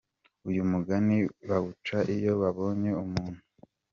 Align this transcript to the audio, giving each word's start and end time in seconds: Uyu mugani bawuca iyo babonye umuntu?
Uyu 0.49 0.61
mugani 0.71 1.15
bawuca 1.47 1.97
iyo 2.15 2.31
babonye 2.41 2.89
umuntu? 3.03 3.41